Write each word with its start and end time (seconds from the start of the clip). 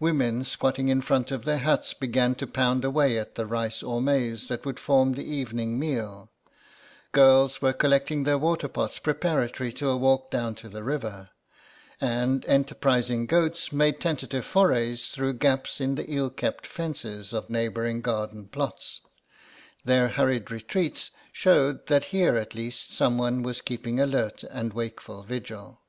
Women, 0.00 0.42
squatting 0.46 0.88
in 0.88 1.02
front 1.02 1.30
of 1.30 1.44
their 1.44 1.58
huts, 1.58 1.92
began 1.92 2.34
to 2.36 2.46
pound 2.46 2.82
away 2.82 3.18
at 3.18 3.34
the 3.34 3.44
rice 3.44 3.82
or 3.82 4.00
maize 4.00 4.46
that 4.46 4.64
would 4.64 4.78
form 4.80 5.12
the 5.12 5.30
evening 5.30 5.78
meal, 5.78 6.30
girls 7.12 7.60
were 7.60 7.74
collecting 7.74 8.22
their 8.24 8.38
water 8.38 8.68
pots 8.68 8.98
preparatory 8.98 9.74
to 9.74 9.90
a 9.90 9.96
walk 9.98 10.30
down 10.30 10.54
to 10.54 10.70
the 10.70 10.82
river, 10.82 11.28
and 12.00 12.46
enterprising 12.46 13.26
goats 13.26 13.70
made 13.70 14.00
tentative 14.00 14.46
forays 14.46 15.08
through 15.10 15.34
gaps 15.34 15.78
in 15.78 15.96
the 15.96 16.06
ill 16.10 16.30
kept 16.30 16.66
fences 16.66 17.34
of 17.34 17.50
neighbouring 17.50 18.00
garden 18.00 18.48
plots; 18.48 19.02
their 19.84 20.08
hurried 20.08 20.50
retreats 20.50 21.10
showed 21.32 21.86
that 21.88 22.06
here 22.16 22.36
at 22.36 22.54
least 22.54 22.94
someone 22.94 23.42
was 23.42 23.60
keeping 23.60 24.00
alert 24.00 24.42
and 24.42 24.72
wakeful 24.72 25.22
vigil. 25.22 25.82